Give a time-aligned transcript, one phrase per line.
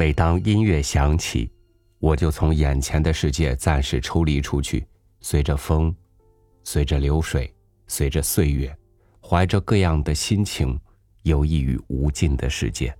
[0.00, 1.52] 每当音乐响起，
[1.98, 4.86] 我就从眼前的世界暂时抽离出去，
[5.20, 5.94] 随着风，
[6.64, 7.54] 随着流水，
[7.86, 8.74] 随着岁月，
[9.22, 10.80] 怀着各样的心情，
[11.24, 12.96] 游弋于无尽的世界。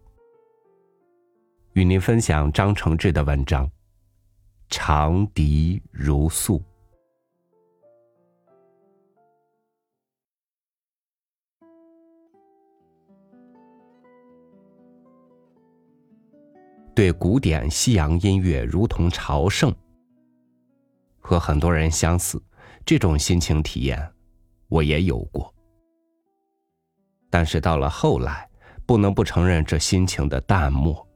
[1.72, 3.66] 与您分享张承志的文章
[4.68, 6.58] 《长笛如诉》。
[17.00, 19.74] 对古典西洋音乐如同朝圣，
[21.18, 22.38] 和很多人相似，
[22.84, 24.12] 这种心情体验
[24.68, 25.50] 我也有过。
[27.30, 28.46] 但是到了后来，
[28.84, 31.08] 不能不承认这心情的淡漠。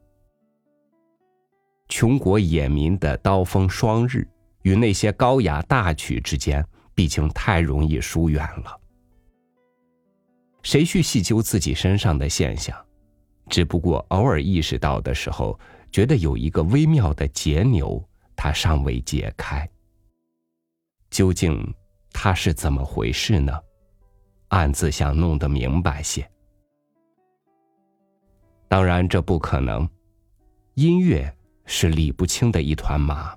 [1.90, 4.26] 穷国野民的刀锋双日，
[4.62, 8.80] 与那些高雅大曲之间，毕竟太容易疏远了。
[10.62, 12.74] 谁去细究自己身上的现象？
[13.50, 15.60] 只不过偶尔意识到的时候，
[15.94, 19.70] 觉得有一个微妙的结纽，它尚未解开。
[21.08, 21.72] 究竟
[22.10, 23.56] 它是怎么回事呢？
[24.48, 26.28] 暗自想弄得明白些。
[28.66, 29.88] 当然，这不可能。
[30.74, 31.32] 音乐
[31.64, 33.32] 是理不清的一团麻。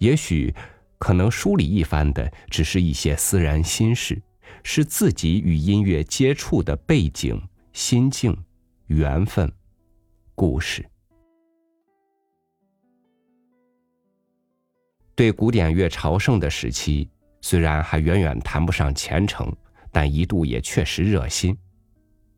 [0.00, 0.54] 也许，
[0.98, 4.20] 可能梳理一番的，只是一些私人心事，
[4.62, 7.42] 是自己与音乐接触的背景。
[7.72, 8.36] 心境、
[8.88, 9.50] 缘分、
[10.40, 10.82] 故事，
[15.14, 17.10] 对古典乐朝圣的时期，
[17.42, 19.54] 虽然还远远谈不上虔诚，
[19.92, 21.54] 但一度也确实热心，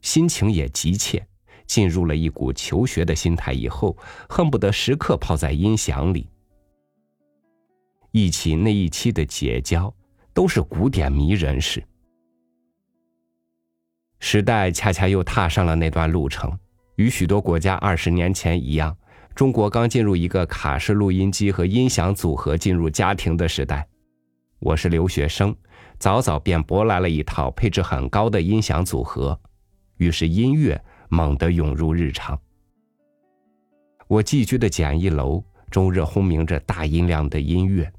[0.00, 1.24] 心情也急切，
[1.64, 3.52] 进入了一股求学的心态。
[3.52, 3.96] 以后
[4.28, 6.28] 恨不得时刻泡在音响里。
[8.10, 9.94] 一起那一期的结交，
[10.34, 11.80] 都是古典迷人士。
[14.18, 16.58] 时代恰恰又踏上了那段路程，
[16.96, 18.96] 与许多国家二十年前一样，
[19.34, 23.86] 中国刚进入一个卡式录音机和音响组合进入家庭的时代。
[24.58, 25.54] 我是留学生，
[25.98, 29.38] 早早便博来了一套配置很高的音响组合，
[29.96, 32.38] 于是音乐猛地涌入日常。
[34.06, 37.90] 我寄居的简易楼终日轰鸣着大音量的音乐，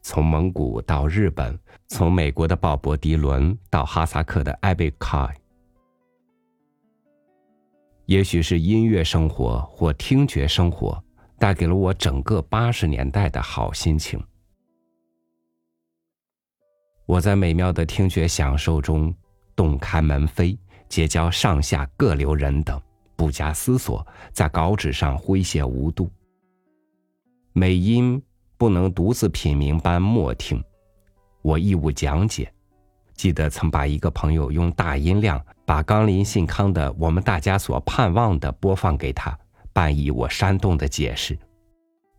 [0.00, 1.56] 从蒙古到日本，
[1.88, 5.28] 从美国的鲍勃迪伦到哈萨克的艾贝凯。
[8.06, 11.02] 也许是音乐生活或听觉生活
[11.38, 14.22] 带给了我整个八十年代的好心情。
[17.06, 19.14] 我在美妙的听觉享受中
[19.56, 20.56] 洞开门扉，
[20.88, 22.80] 结交上下各流人等，
[23.16, 26.10] 不加思索，在稿纸上挥写无度。
[27.52, 28.22] 美音
[28.56, 30.62] 不能独自品茗般默听，
[31.42, 32.53] 我义务讲解。
[33.14, 39.38] 记得曾把一个朋友用大音量把冈林信康的《我们大家所盼望的》播放给他，
[39.72, 41.38] 伴以我煽动的解释。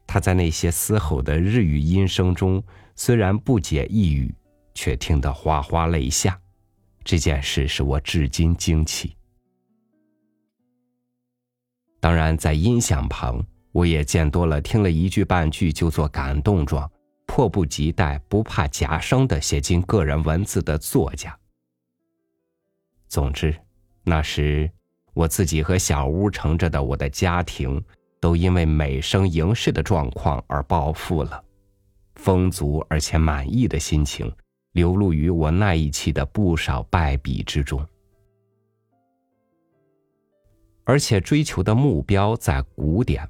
[0.07, 2.63] 他在那些嘶吼的日语音声中，
[2.95, 4.33] 虽然不解一语，
[4.73, 6.39] 却听得哗哗泪下。
[7.03, 9.15] 这件事使我至今惊奇。
[11.99, 16.89] 当然，在音响旁，我也见多了听了一句半句就做感动状。
[17.25, 21.37] 迫不及待、不怕夹生的写进个人文字的作家。
[23.07, 23.55] 总之，
[24.03, 24.69] 那时
[25.13, 27.83] 我自己和小屋乘着的我的家庭，
[28.19, 31.43] 都因为美声盈视的状况而暴富了，
[32.15, 34.31] 丰足而且满意的心情
[34.71, 37.85] 流露于我那一期的不少败笔之中，
[40.83, 43.27] 而且追求的目标在古典。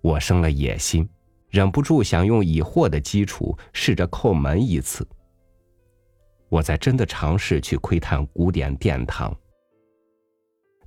[0.00, 1.08] 我生了野心。
[1.50, 5.06] 忍不住想用已获的基础试着叩门一次。
[6.48, 9.36] 我在真的尝试去窥探古典殿堂。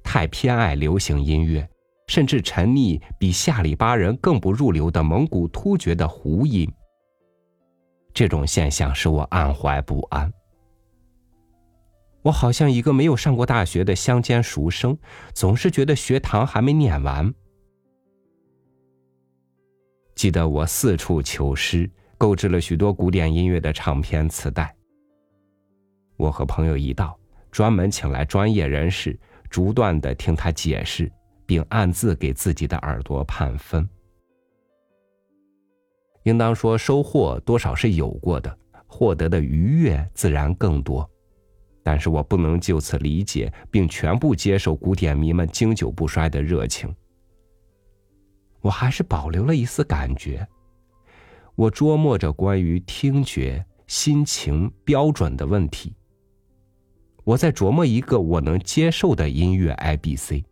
[0.03, 1.67] 太偏爱流行音乐，
[2.07, 6.69] 甚至沉溺比下里巴人更不入流的蒙古突厥的胡音。
[8.13, 10.31] 这种现象使我暗怀不安。
[12.21, 14.97] 我好像一个没有上过大学的乡间书生，
[15.33, 17.33] 总是觉得学堂还没念完。
[20.23, 24.73] 记得我四处求师，购置了许多古典音乐的唱片磁带。
[26.15, 27.19] 我和朋友一道，
[27.51, 31.11] 专门请来专业人士，逐段的听他解释，
[31.45, 33.85] 并暗自给自己的耳朵判分。
[36.23, 41.05] 应当说，收获多少是有过的，获得的愉悦自然更多。
[41.83, 46.95] 但是我不能就此理解并全部接受古典迷们经久不衰的热情。
[48.63, 50.47] 我还是保留了一丝感觉。
[51.53, 55.93] 我琢磨着关于听觉、心情标准的问题。
[57.25, 60.43] 我在琢磨一个我能接受的音乐 I B C。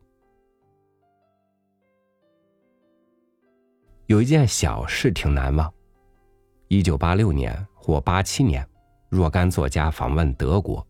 [4.07, 5.73] 有一件小事挺难忘。
[6.67, 8.67] 一九八六年或八七年，
[9.09, 10.85] 若干作家访问德国，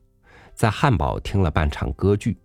[0.56, 2.36] 在汉堡听了半场歌剧。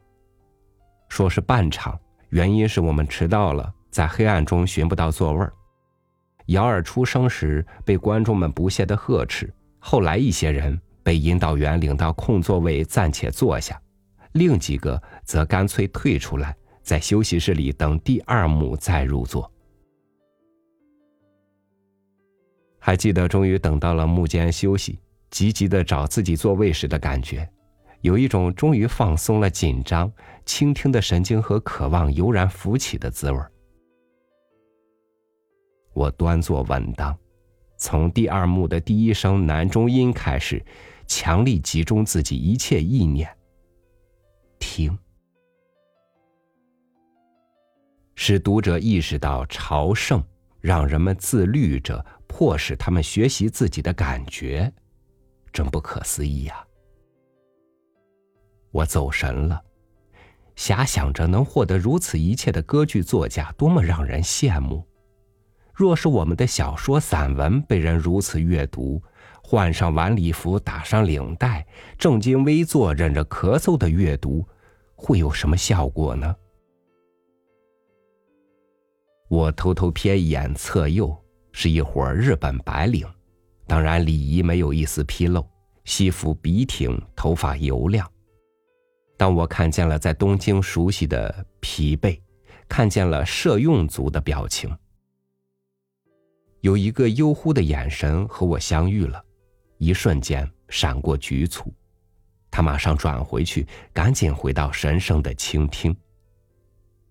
[1.08, 5.50] 说是半场，原因是我们迟到了，在黑暗中寻不到座位儿。
[6.48, 13.81] 姚二出生时被观众们不屑的呵斥，后来一些人被引导员领到空座位暂且坐下，
[14.32, 19.50] 另几个则干脆退出来，在休息室里等第二幕再入座。
[22.78, 25.00] 还记得终于等到了幕间休息，
[25.31, 27.49] 急急的找自己座位时的感觉，
[28.02, 30.12] 有一种终于放松了紧张、
[30.44, 33.50] 倾听的神经和渴望油然浮起的滋味儿。
[35.96, 37.16] 我端坐稳当，
[37.78, 40.62] 从第二幕的第一声男中音开始，
[41.06, 43.34] 强力集中自己一切意念。
[44.58, 44.98] 听，
[48.14, 50.22] 使读者意识到朝圣
[50.60, 54.70] 让人们自律着，迫使他们学习自己的感觉，
[55.50, 56.62] 真不可思议呀！
[58.70, 59.64] 我走神了，
[60.56, 64.87] 遐想着能获得如此一切的歌剧作家，多么让人羡慕。
[65.76, 69.02] 若是我们的小说、散文被人如此阅读，
[69.43, 71.67] 换上晚礼服，打上领带，
[71.99, 74.43] 正襟危坐，忍着咳嗽的阅读，
[74.94, 76.34] 会有什么效果呢？
[79.28, 81.14] 我偷偷瞥一眼侧右，
[81.52, 83.06] 是一伙日本白领，
[83.67, 85.46] 当然礼仪没有一丝纰漏，
[85.84, 88.11] 西服笔挺，头发油亮。
[89.19, 92.19] 当我看见了在东京熟悉的疲惫，
[92.67, 94.75] 看见了社用族的表情。
[96.66, 99.24] 有一个悠忽的眼神和我相遇了，
[99.78, 101.72] 一瞬间闪过局促，
[102.50, 105.96] 他马上转回去，赶紧回到神圣的倾听。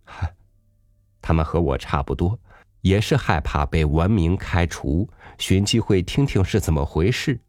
[0.04, 0.30] 哈，
[1.24, 2.38] 他们和我差不多，
[2.82, 7.40] 也是害怕被文明开除，寻机会听听是怎么回事，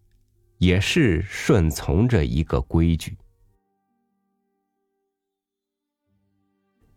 [0.58, 3.18] 也是顺从着一个规矩。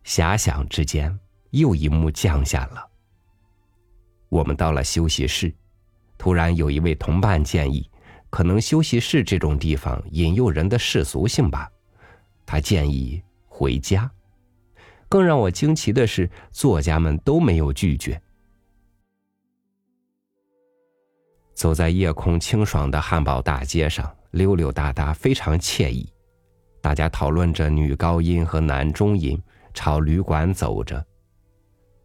[0.04, 1.18] 遐想之间，
[1.50, 2.89] 又一幕降下了。
[4.30, 5.52] 我们到了休息室，
[6.16, 7.90] 突然有一位同伴建议，
[8.30, 11.70] 可能休息室这种地方引诱人的世俗性吧。
[12.46, 14.10] 他建议回家。
[15.08, 18.22] 更让我惊奇的是，作家们都没有拒绝。
[21.52, 26.08] 走在夜空清爽的汉堡大街上，溜溜达达，非常惬意。
[26.80, 29.42] 大家讨论着女高音和男中音，
[29.74, 31.04] 朝旅馆走着。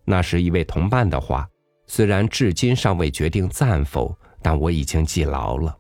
[0.03, 1.47] 那是一位同伴的话。
[1.87, 5.77] 虽然至今尚未决定赞否，但我已经记牢了。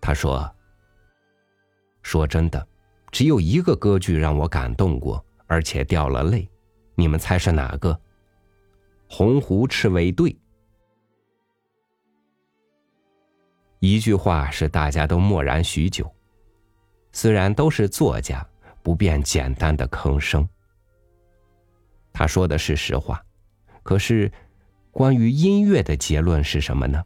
[0.00, 0.54] 他说
[2.02, 2.68] ：“说真的，
[3.10, 6.48] 只有一个歌剧让我感动过，而且掉了泪。
[6.94, 7.98] 你们猜是哪个
[9.08, 10.36] ？”“红湖赤卫队。”
[13.80, 16.14] 一句话使大家都默然许久。
[17.12, 18.46] 虽然都是作家，
[18.82, 20.46] 不便简单的吭声。
[22.12, 23.24] 他说的是实话，
[23.82, 24.30] 可是。
[24.96, 27.04] 关于音乐的结论是什么呢？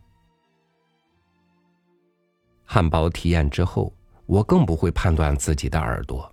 [2.65, 3.93] 汉堡体验之后，
[4.27, 6.33] 我更不会判断自己的耳朵。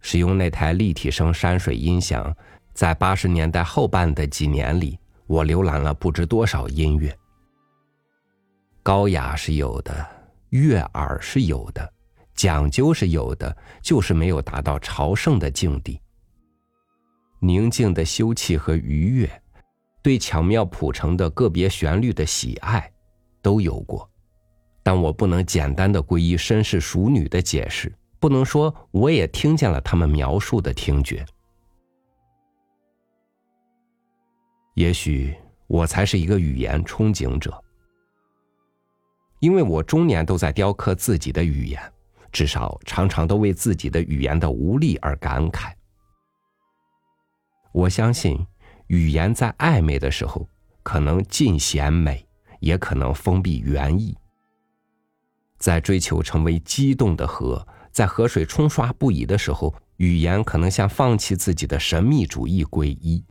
[0.00, 2.34] 使用那台立体声山水音响，
[2.72, 7.14] 在八十年代后半的几年里，我浏览了不知多少音乐。
[8.82, 10.06] 高雅是有的，
[10.48, 11.92] 悦耳是有的，
[12.34, 16.00] 讲究是有的，就是没有达到朝圣的境地。
[17.38, 19.30] 宁静的休憩和愉悦。
[20.00, 22.90] 对巧妙谱成的个别旋律的喜爱，
[23.42, 24.08] 都有过，
[24.82, 31.26] 但我不能简单的归依绅士淑女的解释，不能说我也听见了他们描述的听觉。
[34.74, 35.34] 也许
[35.66, 37.62] 我才是一个语言憧憬者，
[39.40, 41.82] 因为我终年都在雕刻自己的语言，
[42.30, 45.72] 至少常常都为自己的语言的无力而感慨。
[47.72, 48.38] 我相信。
[48.88, 50.46] 语言在暧昧的时候，
[50.82, 52.26] 可能尽显美，
[52.60, 54.16] 也可能封闭原意。
[55.58, 63.24] 在追求成为激动的河，在河水冲刷不已的时候，语言可能向放弃自己的神秘主义皈依。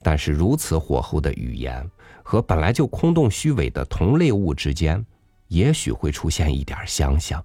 [0.00, 1.90] 但是，如此火候的语言
[2.22, 5.04] 和本来就空洞虚伪的同类物之间，
[5.48, 7.44] 也许会出现一点相像。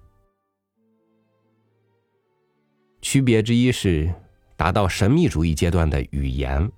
[3.02, 4.14] 区别之一是，
[4.56, 6.70] 达到神秘主义阶段的语言。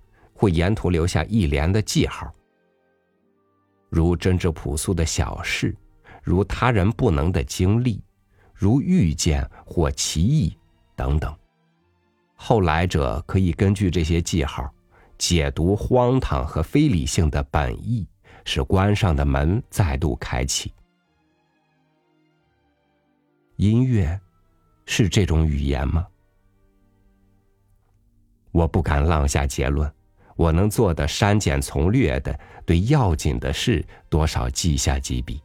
[0.43, 2.35] 会沿途留下一连的记号，
[3.89, 5.73] 如真挚朴素的小事，
[6.21, 8.03] 如他人不能的经历，
[8.53, 10.59] 如遇见或奇异
[10.97, 11.33] 等等。
[12.35, 14.69] 后来者可以根据这些记号，
[15.17, 18.05] 解读荒唐和非理性的本意，
[18.45, 20.75] 使关上的门再度开启。
[23.55, 24.21] 音乐
[24.87, 26.05] 是这种语言吗？
[28.51, 29.89] 我不敢妄下结论。
[30.43, 35.41] 我能做的删减从略的，对要紧的事多少记下几笔。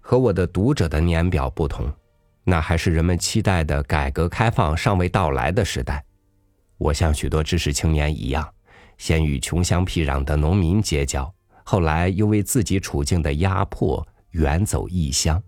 [0.00, 1.88] 和我的读者的年表不同，
[2.42, 6.04] 那还是人们期待的改革开放尚未到来的时代。
[6.76, 8.52] 我像许多知识青年一样，
[8.98, 11.32] 先与穷乡僻壤的农民结交，
[11.64, 15.40] 后来又为自己处境的压迫远走异乡。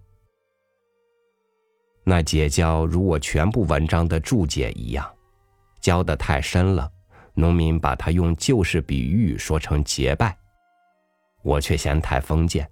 [2.04, 5.04] 那结交如我全部文章的注解一样。
[5.84, 6.90] 教的太深了，
[7.34, 10.34] 农民把他用旧式比喻说成结拜，
[11.42, 12.66] 我却嫌太封建。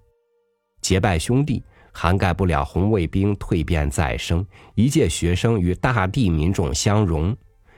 [0.81, 4.43] 结拜兄弟涵盖不了红卫兵蜕变再生，
[4.73, 7.37] 一届学生与大地民众相融，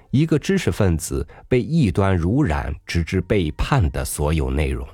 [0.09, 4.87] 一个知识分子被异端濡染，直至背叛的所有内容。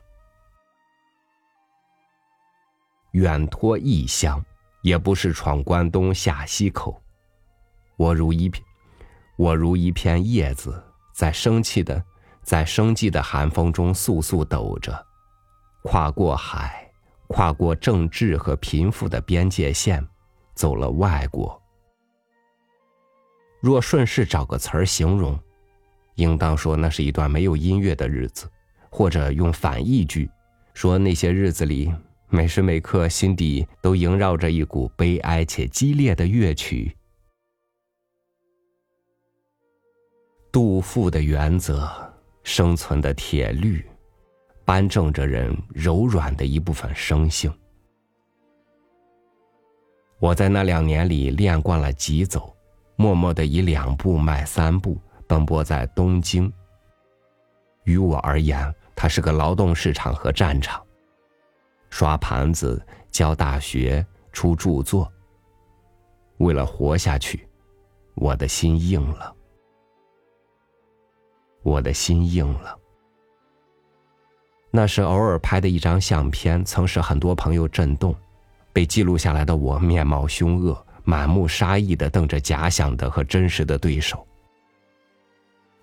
[3.11, 4.43] 远托异乡，
[4.81, 6.99] 也不是闯关东下西口，
[7.95, 8.65] 我如一片。
[9.41, 10.79] 我如一片叶子，
[11.15, 12.05] 在生气的，
[12.43, 15.03] 在生计的寒风中簌簌抖着，
[15.81, 16.87] 跨过海，
[17.25, 20.07] 跨过政治和贫富的边界线，
[20.53, 21.59] 走了外国。
[23.61, 25.35] 若顺势找个词儿形容，
[26.17, 28.47] 应当说那是一段没有音乐的日子，
[28.91, 30.29] 或者用反义句，
[30.75, 31.91] 说那些日子里，
[32.29, 36.95] 每时每刻心底都萦绕着一股悲哀且激烈的乐曲。
[40.51, 41.89] 杜甫的原则，
[42.43, 43.85] 生存的铁律，
[44.65, 47.49] 扳正着人柔软的一部分生性。
[50.19, 52.53] 我在那两年里练惯了急走，
[52.97, 56.51] 默默的以两步迈三步，奔波在东京。
[57.85, 60.85] 于我而言，它是个劳动市场和战场。
[61.89, 65.09] 刷盘子、教大学、出著作。
[66.39, 67.47] 为了活下去，
[68.15, 69.33] 我的心硬了。
[71.63, 72.77] 我的心硬了。
[74.69, 78.15] 那是偶尔拍的一张相片，曾使很多朋友震动。
[78.73, 84.25] 被记录下来的我，面貌凶恶，满目杀意的瞪着假想的和真实的对手。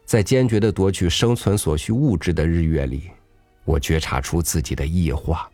[0.06, 3.10] 在坚决的夺取生存所需物质的日月里，
[3.66, 5.50] 我觉察出自己的异化。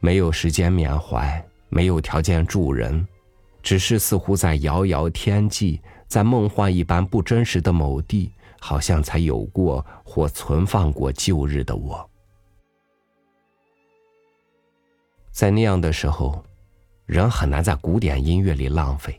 [0.00, 3.06] 没有时间缅怀，没有条件助人，
[3.62, 5.78] 只是似乎在遥遥天际。
[6.12, 12.10] 在梦幻一般不真实的某地，好像才有过或存放过旧日的我。
[15.30, 16.44] 在那样的时候，
[17.06, 19.18] 人很难在古典音乐里浪费。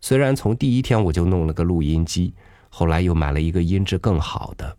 [0.00, 2.32] 虽然从第一天我就弄了个录音机，
[2.68, 4.78] 后来又买了一个音质更好的。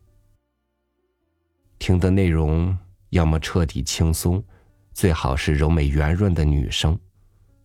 [1.77, 2.77] 听的内容
[3.10, 4.41] 要么彻底轻松，
[4.93, 6.98] 最好是柔美圆润的女声，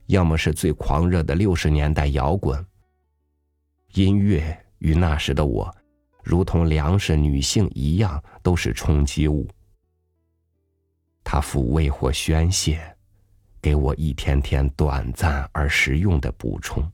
[0.06, 2.66] 要么是最狂热的六十年代摇滚。
[3.94, 5.74] 音乐与那时的我，
[6.22, 9.46] 如同粮食、女性一样，都是冲击物。
[11.22, 12.96] 它抚慰或宣泄，
[13.60, 16.90] 给我一天天短暂而实用的补充。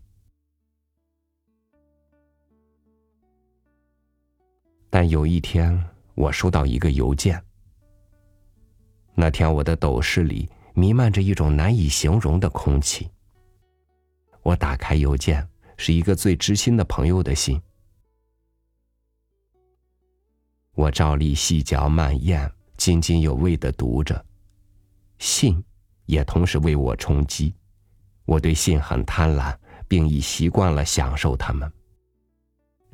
[4.91, 5.81] 但有一天，
[6.17, 7.41] 我收到一个邮件。
[9.15, 13.09] 那天，我的斗室里弥漫着一种难以形容的空气。
[14.43, 15.49] 我打开邮件。
[15.79, 17.59] 是一个最知心的朋友的信，
[20.75, 24.23] 我照例细嚼慢咽、津津有味的读着，
[25.19, 25.65] 信
[26.07, 27.55] 也同时为我充饥。
[28.25, 29.57] 我对信很贪婪，
[29.87, 31.73] 并已习惯了享受它们。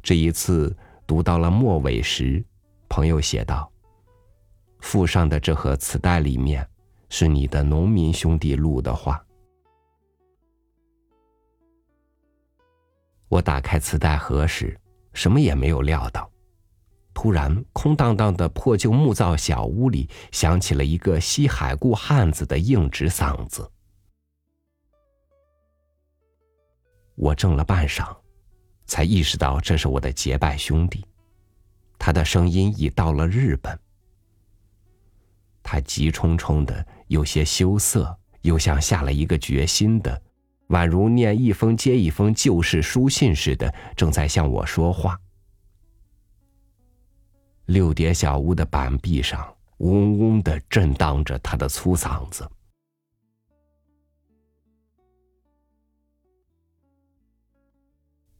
[0.02, 0.76] 这一次
[1.06, 2.44] 读到了末尾时，
[2.88, 3.72] 朋友写道
[4.80, 6.68] ：“附上的这盒磁带里面
[7.08, 9.24] 是你的农民兄弟录的话。”
[13.34, 14.78] 我打开磁带盒时，
[15.12, 16.30] 什么也没有料到。
[17.12, 23.68] 突然，空荡荡的破旧木造小屋里响起了一个西海固汉子的硬直嗓子。
[27.16, 28.16] 我怔了半晌，
[28.86, 31.04] 才意识到这是我的结拜兄弟。
[31.98, 33.76] 他的声音已到了日本。
[35.60, 40.22] 他急冲冲的，有些羞涩，又像下了一个决心的。
[40.68, 45.18] 宛如念一封接一封旧式书信似的，正在向我说话。
[47.66, 52.48] 六叠小屋的板壁上，嗡嗡的震荡着他的粗嗓子。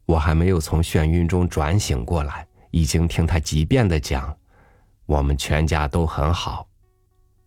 [0.07, 4.37] 我还没有从眩晕中转醒过来，已经听他几遍的讲
[5.07, 6.69] ：“我们全家都很好。”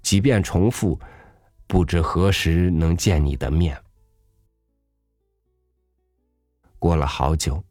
[0.01, 0.99] 即便重复，
[1.67, 3.79] 不知何时能见你的面。
[6.79, 7.63] 过了好久，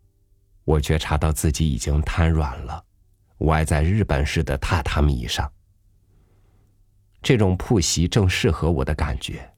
[0.65, 2.85] 我觉察到自己已经瘫软了，
[3.39, 5.51] 歪在日本式的榻榻米上。
[7.23, 9.49] 这种铺席正适合我的感觉。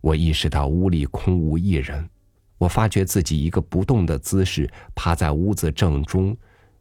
[0.00, 2.08] 我意识到屋里空无一人，
[2.56, 6.36] 我发觉自己一个不动的姿势，趴在屋子正中，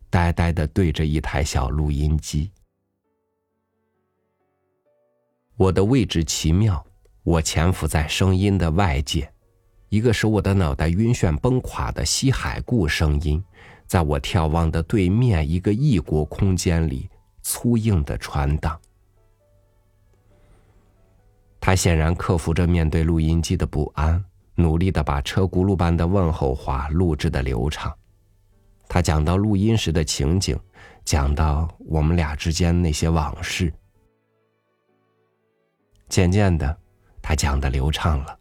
[0.09, 2.51] 呆呆的对着一台小录音机。
[5.57, 6.85] 我的位置奇妙，
[7.23, 9.31] 我潜伏在声音的外界。
[9.89, 13.43] 一个使我的脑袋晕眩崩垮的西海固声音，
[13.87, 17.09] 在我眺望的对面一个异国空间里
[17.41, 18.79] 粗硬的传荡。
[21.59, 24.23] 他显然克服着面对录音机的不安，
[24.55, 27.93] 努力的把车轱辘般的问候话录制的流畅。
[28.87, 30.57] 他讲到录音时的情景，
[31.03, 33.73] 讲到我们俩之间那些往事。
[36.07, 36.75] 渐渐的，
[37.21, 38.38] 他讲的流畅了。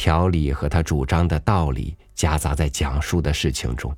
[0.00, 3.94] 条理和他主张的道理夹杂在讲述的事情中，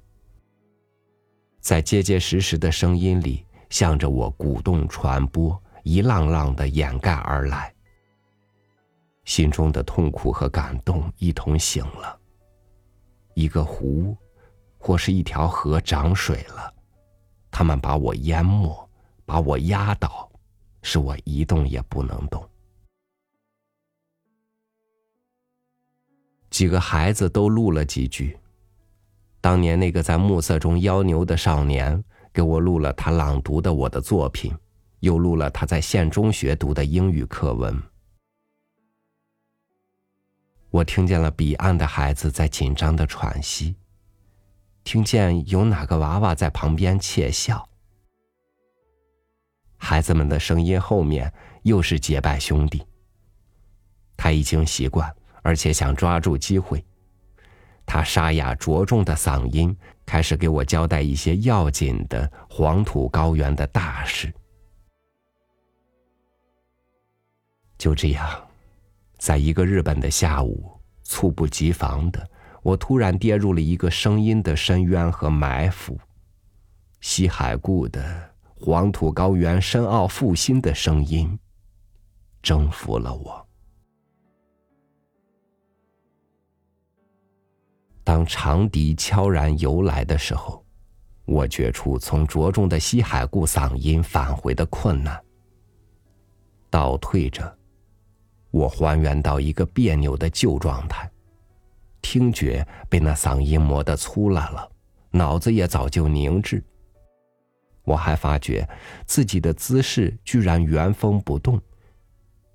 [1.61, 7.73] 在结结实实的声音里，向着我鼓动传播，一浪浪的掩盖而来。
[9.27, 12.19] 心中的痛苦和感动一同醒了。
[13.35, 14.17] 一个湖，
[14.79, 16.75] 或是一条河涨水了，
[17.49, 18.77] 他们把我淹没，
[19.25, 20.29] 把我压倒，
[20.83, 22.45] 使我一动也不能动。
[26.53, 28.39] 几个孩子都录了几句。
[29.41, 34.55] 当年那个在暮色中妖牛的少年，给我录了他朗读的我的作品，
[35.01, 37.83] 又录了他在县中学读的英语课文。
[40.71, 43.75] 我听见了彼岸的孩子在紧张的喘息，
[44.85, 47.67] 听见有哪个娃娃在旁边窃笑。
[49.79, 52.87] 孩子们的声音后面又是结拜兄弟。
[54.19, 55.13] 他已经习惯。
[55.43, 56.85] 而且想抓住机会，
[57.85, 59.77] 他沙哑着重的嗓音
[60.07, 64.33] 开始给我交代一些要紧的黄土高原的大事。
[67.77, 68.49] 就这样，
[69.19, 72.31] 在一个日本的下午，猝不及防的，
[72.63, 75.99] 我突然跌入了一个声音的深渊和埋伏。
[77.01, 81.37] 西海固的黄土高原深奥复兴的声音，
[82.41, 83.49] 征服了我。
[88.13, 90.63] 当长笛悄然游来的时候，
[91.25, 95.19] 我觉出从着重的西海固嗓音返回的困难。
[96.69, 97.57] 倒退着，
[98.51, 101.11] 我还原到一个别扭的旧状态，
[102.03, 104.71] 听觉被那嗓音磨得粗烂了，
[105.11, 106.63] 脑子也早就凝滞。
[107.83, 108.69] 我还发觉
[109.07, 111.59] 自己的姿势居然原封不动，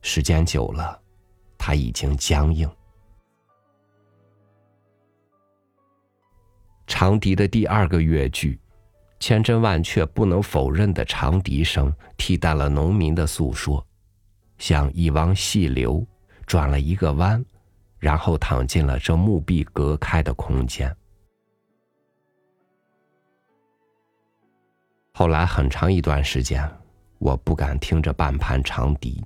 [0.04, 1.02] 时间久了，
[1.58, 2.70] 它已经僵硬。
[6.88, 8.58] 长笛的第二个乐句，
[9.20, 13.86] 千真万确、不能否认的长笛声，替代了农民的诉说，
[14.58, 16.04] 像一汪细流，
[16.46, 17.44] 转了一个弯，
[18.00, 20.96] 然后躺进了这木壁隔开的空间。
[25.14, 26.68] 后来很长一段时间，
[27.18, 29.24] 我不敢听着半盘长笛。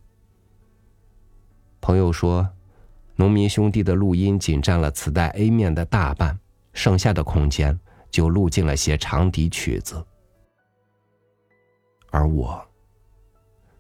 [1.80, 2.50] 朋友说，
[3.16, 6.40] 农民兄弟的录音仅占了磁带 A 面的大半。
[6.74, 7.78] 剩下的空间
[8.10, 10.06] 就录进了些长笛曲子，
[12.10, 12.64] 而我，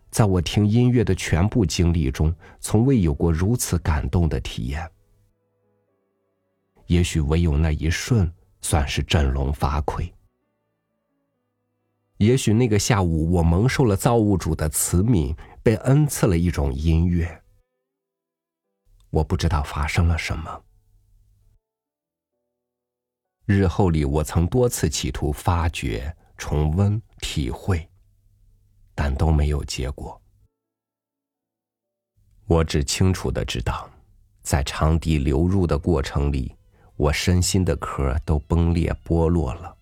[0.09, 4.89] 在我听音乐的全部经历中，从未有过如此感动的体验。
[6.87, 8.29] 也许唯有那一瞬
[8.61, 10.11] 算是振聋发聩。
[12.17, 17.41] 也许那个下午，我蒙受了造物主的慈悯，被恩赐了一种音乐。
[19.09, 20.63] 我不知道发生了什么。
[23.51, 27.85] 日后里，我曾多次企图发掘、重温、体会，
[28.95, 30.19] 但都没有结果。
[32.47, 33.89] 我只清楚的知道，
[34.41, 36.55] 在长笛流入的过程里，
[36.95, 39.77] 我身心的壳都崩裂剥落了。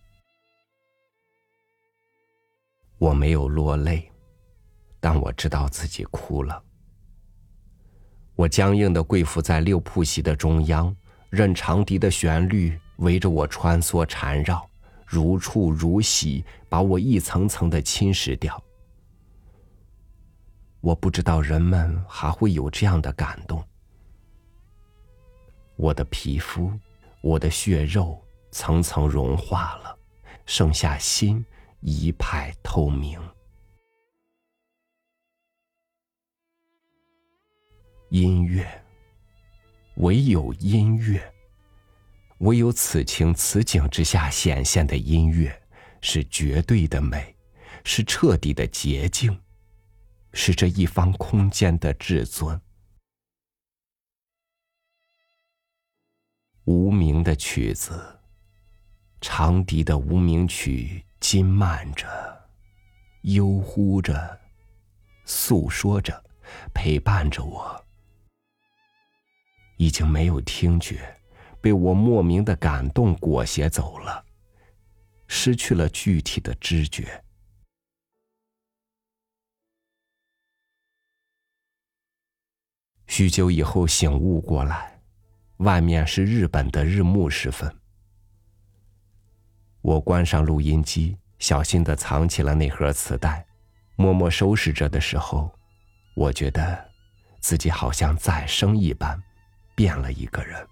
[2.98, 4.12] 我没有落泪，
[5.00, 6.62] 但我知道自己哭了。
[8.36, 10.96] 我僵硬的跪伏在六铺席的中央，
[11.30, 12.80] 任长笛的旋律。
[13.00, 14.70] 围着我穿梭缠绕，
[15.06, 18.62] 如触如洗，把我一层层的侵蚀掉。
[20.82, 23.62] 我不知道人们还会有这样的感动。
[25.76, 26.72] 我的皮肤，
[27.22, 29.98] 我的血肉，层层融化了，
[30.46, 31.46] 剩下心
[31.82, 33.20] 一派透明。
[38.10, 38.66] 音乐，
[39.98, 41.22] 唯有音乐，
[42.40, 45.62] 唯有此情此景之下显现的音乐，
[46.02, 47.36] 是绝对的美，
[47.84, 49.42] 是彻底的洁净，
[50.34, 52.60] 是这一方空间的至尊。
[56.64, 58.20] 无名的曲子，
[59.20, 62.08] 长笛的无名曲，金漫着，
[63.24, 64.40] 悠忽着，
[65.26, 66.24] 诉说着，
[66.74, 67.86] 陪伴着我。
[69.76, 71.19] 已经没有听觉，
[71.62, 74.26] 被我莫名的感动裹挟走了，
[75.28, 77.24] 失去了具体的知觉。
[83.08, 85.02] 许久以后醒悟过来，
[85.58, 87.74] 外面是日本的日暮时分。
[89.82, 93.46] 我关上录音机，小心的藏起了那盒磁带，
[93.96, 95.52] 默默收拾着的时候，
[96.16, 96.90] 我觉得
[97.40, 99.22] 自己好像再生一般。
[99.76, 100.68] 变了一个人。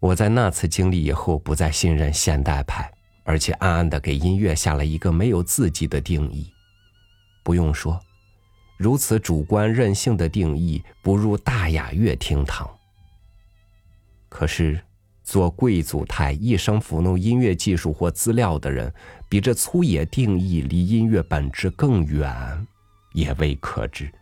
[0.00, 2.90] 我在那次经历以后，不再信任现代派，
[3.24, 6.52] 而且暗暗的给音乐下了一个没有自己的定义。
[7.42, 8.00] 不用说，
[8.76, 12.68] 如此主观任性的定义，不入大雅乐厅堂。
[14.28, 14.80] 可是，
[15.24, 18.92] 做贵族态一生抚弄音乐技术或资料的人，
[19.28, 22.66] 比这粗野定义离音乐本质更远，
[23.14, 24.12] 也未可知。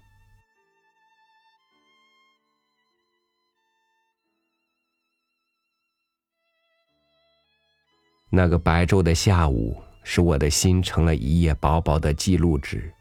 [8.29, 12.93] 那个白昼的下午，使我的心成了一页薄薄的记录纸。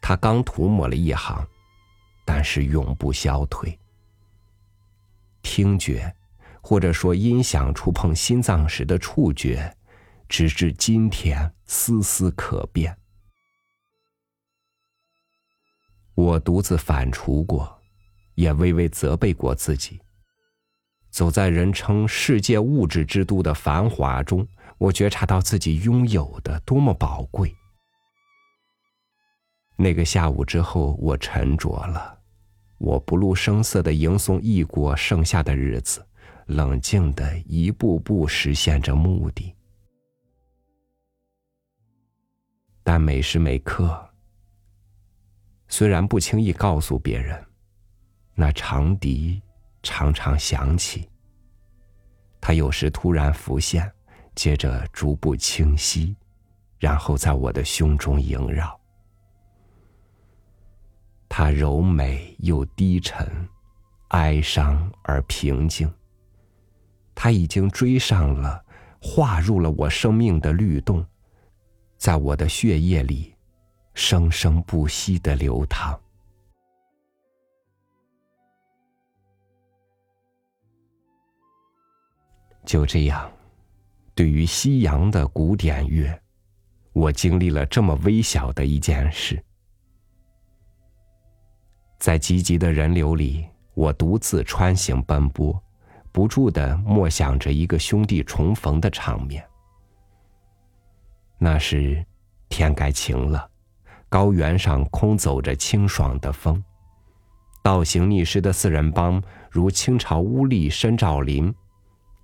[0.00, 1.46] 它刚涂抹了一行，
[2.24, 3.76] 但是永不消退。
[5.42, 6.14] 听觉，
[6.60, 9.74] 或者说音响触碰心脏时的触觉，
[10.28, 12.96] 直至今天丝丝可辨。
[16.14, 17.80] 我独自反刍过，
[18.34, 20.00] 也微微责备过自己。
[21.10, 24.46] 走在人称世界物质之都的繁华中。
[24.78, 27.52] 我觉察到自己拥有的多么宝贵。
[29.76, 32.18] 那个下午之后，我沉着了，
[32.78, 36.04] 我不露声色的迎送异国剩下的日子，
[36.46, 39.54] 冷静的一步步实现着目的。
[42.82, 44.08] 但每时每刻，
[45.68, 47.44] 虽然不轻易告诉别人，
[48.34, 49.42] 那长笛
[49.82, 51.08] 常常响起，
[52.40, 53.92] 它有时突然浮现。
[54.38, 56.14] 接着逐步清晰，
[56.78, 58.78] 然后在我的胸中萦绕。
[61.28, 63.48] 它柔美又低沉，
[64.10, 65.92] 哀伤而平静。
[67.16, 68.64] 它已经追上了，
[69.02, 71.04] 化入了我生命的律动，
[71.96, 73.34] 在我的血液里，
[73.92, 76.00] 生生不息的流淌。
[82.64, 83.28] 就这样。
[84.18, 86.12] 对于西洋的古典乐，
[86.92, 89.40] 我经历了这么微小的一件事。
[92.00, 95.56] 在积极的人流里，我独自穿行奔波，
[96.10, 99.46] 不住的默想着一个兄弟重逢的场面。
[101.38, 102.04] 那时，
[102.48, 103.48] 天该晴了，
[104.08, 106.60] 高原上空走着清爽的风，
[107.62, 111.54] 倒行逆施的四人帮如清朝乌力申兆林。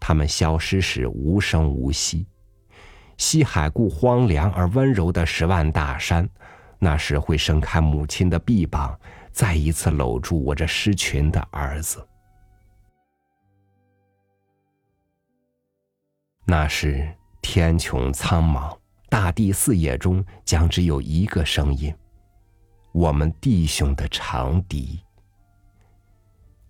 [0.06, 2.26] 他们消失时无声无息，
[3.16, 6.28] 西海固荒凉而温柔的十万大山，
[6.78, 9.00] 那时会伸开母亲的臂膀，
[9.32, 12.06] 再一次搂住我这失群的儿子。
[16.44, 18.76] 那时天穹苍茫，
[19.08, 21.96] 大地四野中将只有一个声音：
[22.92, 25.02] 我们弟兄的长笛。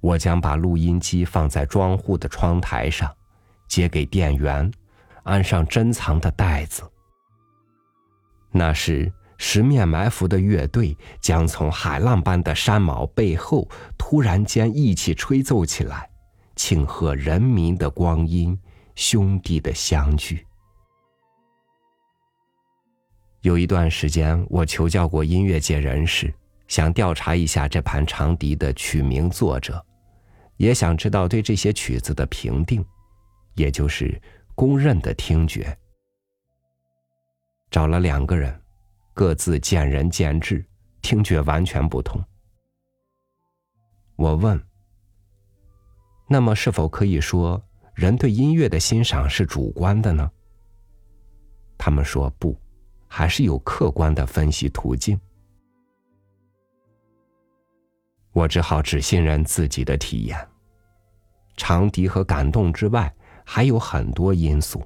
[0.00, 3.12] 我将把录音机放在庄户的窗台上。
[3.68, 4.70] 接给店员，
[5.22, 6.82] 安上珍藏的袋子。
[8.50, 16.08] 那时，十面埋伏的乐队将从海浪般的山毛背后突然间一起吹奏起来，
[16.54, 18.56] 庆贺人民的光阴，
[18.94, 20.46] 兄弟的相聚。
[23.40, 26.32] 有一段时间，我求教过音乐界人士，
[26.68, 29.84] 想调查一下这盘长笛的曲名作者，
[30.56, 32.82] 也想知道对这些曲子的评定。
[33.54, 34.20] 也就是
[34.54, 35.76] 公认的听觉，
[37.70, 38.60] 找了两个人，
[39.12, 40.64] 各自见仁见智，
[41.02, 42.22] 听觉完全不同。
[44.16, 44.60] 我问
[46.28, 47.62] ：“那么，是否可以说
[47.94, 50.30] 人对音乐的欣赏是主观的呢？
[51.76, 52.56] 他们说不，
[53.08, 55.20] 还是有客观的分析途径。
[58.32, 60.48] 我只好只信任自己的体验。
[61.56, 63.14] 长笛和感动之外，
[63.44, 64.82] 还有很多因素。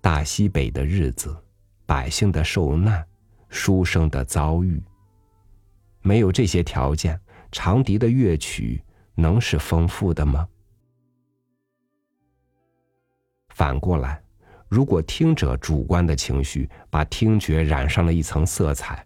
[0.00, 1.36] 大西北的日子，
[1.84, 3.06] 百姓的受难，
[3.48, 4.82] 书生的遭遇。
[6.02, 7.20] 没有这些条件，
[7.52, 8.82] 长笛的乐曲
[9.14, 10.48] 能是丰富的吗？
[13.50, 14.22] 反过来，
[14.68, 19.04] 如果听者主观的情绪把听觉染上了一层色彩。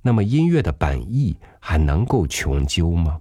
[0.00, 3.20] 那么音乐的本意还能够穷究吗？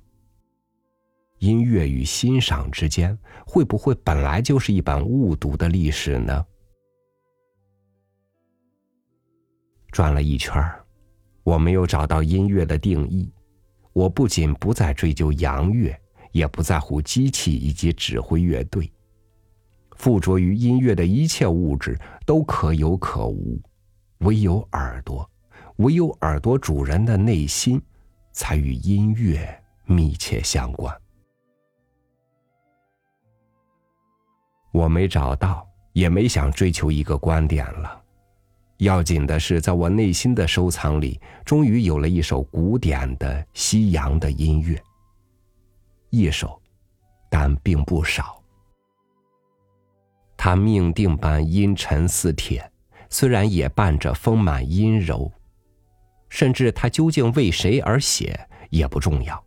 [1.39, 6.45] 音乐与欣赏之间会不会本来就是一本误读的历史呢？
[9.91, 10.53] 转了一圈
[11.43, 13.31] 我没有找到音乐的定义。
[13.93, 15.99] 我不仅不再追究洋乐，
[16.31, 18.91] 也不在乎机器以及指挥乐队。
[19.95, 23.59] 附着于音乐的一切物质都可有可无，
[24.19, 25.27] 唯有耳朵。
[25.77, 27.81] 唯有耳朵主人的内心，
[28.33, 30.95] 才与音乐密切相关。
[34.71, 38.01] 我没找到，也没想追求一个观点了。
[38.77, 44.81] 要紧的是，在我内心的收藏里，终于有了一首古典的西洋的音乐。
[46.09, 46.61] 一首，
[47.29, 48.41] 但并不少。
[50.35, 52.71] 它命定般阴沉似铁，
[53.09, 55.31] 虽然也伴着丰满阴柔。
[56.29, 58.37] 甚至他究竟为谁而写
[58.69, 59.41] 也不重要。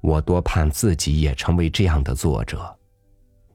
[0.00, 2.78] 我多盼自己也成为这样的作者，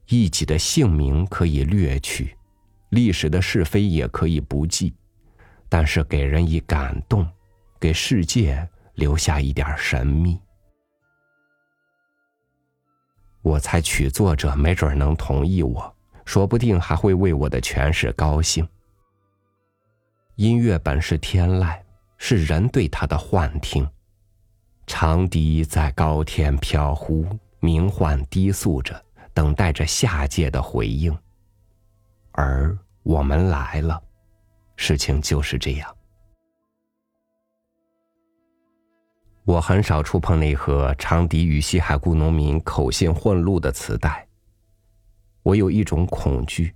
[0.08, 2.38] 一己的姓名可以略去，
[2.90, 4.94] 历史的是非也可以不记，
[5.68, 7.28] 但是给人以感动，
[7.80, 10.40] 给世界留下一点神秘。
[13.42, 18.68] 我猜曲作者没准能同意我，说不定还会为我的诠释高兴。
[20.36, 21.80] 音乐本是天籁，
[22.18, 23.88] 是人对它的幻听。
[24.88, 27.26] 长笛在高天飘忽，
[27.60, 29.05] 鸣唤低诉着，
[29.36, 31.16] 等待着下界的回应。
[32.32, 34.02] 而我们来了，
[34.76, 35.96] 事情就是这样。
[39.44, 44.28] 我很少触碰那盒长笛与西海固农民口信混录的磁带。
[45.44, 46.74] 我有一种恐惧，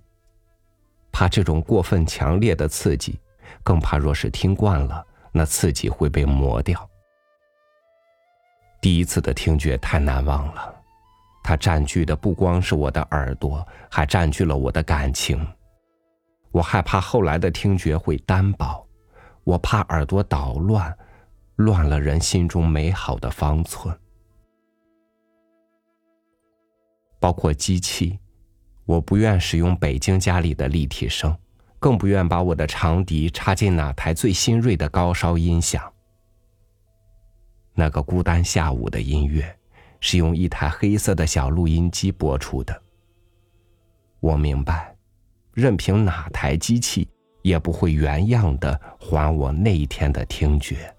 [1.10, 3.18] 怕这种过分强烈的刺激。
[3.64, 6.88] 更怕，若是听惯了，那刺激会被磨掉。
[8.80, 10.79] 第一次的听觉太难忘了，
[11.50, 15.44] 它占据的不光是我的耳朵，还占据了我的感情。
[16.52, 18.86] 我害怕后来的听觉会单薄，
[19.42, 20.96] 我怕耳朵捣乱，
[21.56, 23.92] 乱了人心中美好的方寸。
[27.18, 28.20] 包括机器，
[28.84, 31.36] 我不愿使用北京家里的立体声。
[31.80, 35.82] 更不愿把我的长笛插进哪台最新锐的高烧音响。
[37.74, 39.58] 那个孤单下午的音乐，
[40.00, 42.82] 是用一台黑色的小录音机播出的。
[44.18, 44.96] 我明白，
[45.54, 47.08] 任凭哪台机器，
[47.42, 50.94] 也不会原样的还我那一天的听觉。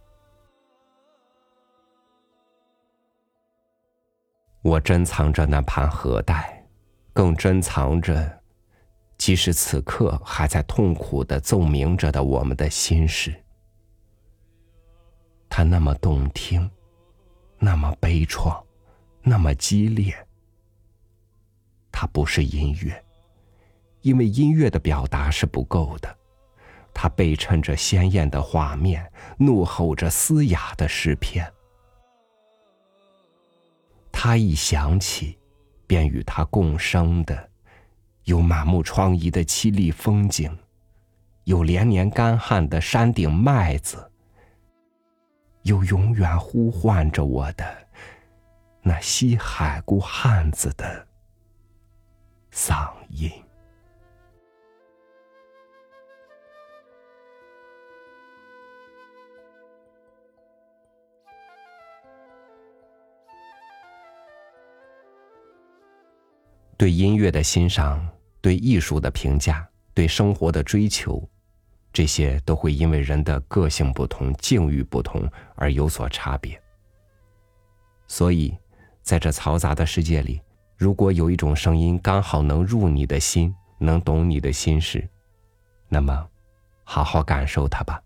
[4.64, 6.64] 我珍藏着那盘盒带，
[7.14, 8.40] 更珍藏着。
[9.18, 13.32] 即使此刻还在痛苦的奏鸣着的我们的心事，
[15.48, 16.68] 它那么动听，
[17.60, 18.64] 那么悲怆，
[19.24, 20.16] 那么激烈。
[21.92, 23.04] 它不是音乐，
[24.02, 26.18] 因为音乐的表达是不够的。
[26.94, 31.52] 它背衬着鲜艳的画面，怒吼着嘶哑的诗篇。
[34.12, 35.38] 它一响起，
[35.88, 37.50] 便与它共生的。
[38.26, 40.56] 有满目疮痍的凄厉风景，
[41.46, 44.12] 有连年干旱的山顶麦子，
[45.64, 47.81] 有永远呼唤着我的
[48.84, 51.08] 那西海固汉子的
[52.52, 53.32] 嗓音。
[66.76, 68.04] 对音乐的欣赏，
[68.42, 71.30] 对艺术的评价，对生活的追求，
[71.94, 76.60] 这些都会因为人的个性不同、境遇不同而有所差别。
[78.08, 78.58] 所以，
[79.04, 80.42] 在这嘈杂的世界里，
[80.78, 85.08] 如果有一种声音刚好能入你的心，能懂你的心事，
[85.90, 86.30] 那么，
[86.84, 88.02] 好好感受它吧。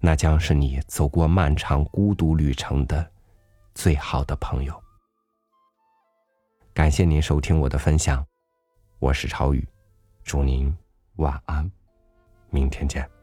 [0.00, 3.08] 那将是你走过漫长孤独旅程的
[3.74, 4.82] 最好的朋友。
[6.74, 8.26] 感谢您收听我的分享，
[8.98, 9.66] 我是超宇，
[10.24, 10.76] 祝您
[11.16, 11.70] 晚安，
[12.50, 13.21] 明天见。